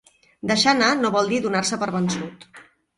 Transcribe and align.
Deixar 0.51 0.71
anar 0.77 0.89
no 1.03 1.13
vol 1.19 1.31
dir 1.35 1.43
donar-se 1.47 1.83
per 1.85 1.95
vençut. 2.01 2.53